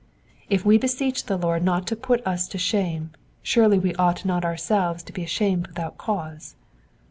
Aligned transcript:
If 0.49 0.65
we 0.65 0.79
beseech 0.79 1.25
the 1.27 1.37
Lord 1.37 1.63
not 1.63 1.85
to 1.85 1.95
put 1.95 2.25
us 2.25 2.49
^o 2.49 2.59
shame, 2.59 3.11
surely 3.43 3.77
we 3.77 3.93
ought 3.97 4.25
not 4.25 4.43
ourselves 4.43 5.03
to 5.03 5.13
be 5.13 5.21
ashamed 5.23 5.67
without 5.67 5.99
cause. 5.99 6.55